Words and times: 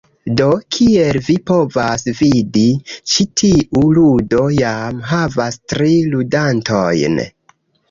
Do, 0.39 0.45
kiel 0.77 1.19
vi 1.27 1.35
povas 1.49 2.05
vidi, 2.21 2.63
ĉi 3.13 3.27
tiu 3.43 3.85
ludo 3.99 4.41
jam 4.63 4.99
havas 5.13 5.63
tri 5.77 5.93
ludantojn. 6.17 7.25